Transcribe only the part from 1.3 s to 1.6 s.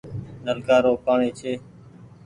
ڇي۔